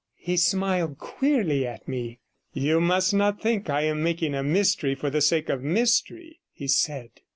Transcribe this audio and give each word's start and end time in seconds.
He 0.17 0.35
smiled 0.35 0.97
queerly 0.97 1.67
at 1.67 1.87
me. 1.87 2.21
'You 2.53 2.81
must 2.81 3.13
not 3.13 3.39
think 3.39 3.69
I 3.69 3.83
am 3.83 4.01
making 4.01 4.33
a 4.33 4.41
mystery 4.41 4.95
for 4.95 5.11
the 5.11 5.21
sake 5.21 5.47
of 5.47 5.61
mystery,' 5.61 6.39
he 6.51 6.67
said. 6.67 7.11